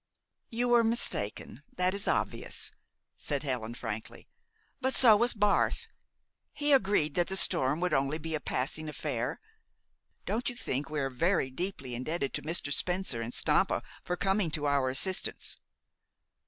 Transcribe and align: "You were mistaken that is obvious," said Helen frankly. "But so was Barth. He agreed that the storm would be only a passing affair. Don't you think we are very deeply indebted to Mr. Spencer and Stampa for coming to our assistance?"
"You 0.49 0.69
were 0.69 0.83
mistaken 0.83 1.61
that 1.75 1.93
is 1.93 2.07
obvious," 2.07 2.71
said 3.15 3.43
Helen 3.43 3.75
frankly. 3.75 4.27
"But 4.79 4.95
so 4.95 5.15
was 5.15 5.35
Barth. 5.35 5.85
He 6.53 6.73
agreed 6.73 7.13
that 7.13 7.27
the 7.27 7.35
storm 7.35 7.79
would 7.81 7.91
be 7.91 7.95
only 7.95 8.33
a 8.33 8.39
passing 8.39 8.89
affair. 8.89 9.39
Don't 10.25 10.49
you 10.49 10.55
think 10.55 10.89
we 10.89 10.99
are 10.99 11.11
very 11.11 11.51
deeply 11.51 11.93
indebted 11.93 12.33
to 12.33 12.41
Mr. 12.41 12.73
Spencer 12.73 13.21
and 13.21 13.31
Stampa 13.31 13.83
for 14.03 14.17
coming 14.17 14.49
to 14.49 14.65
our 14.65 14.89
assistance?" 14.89 15.59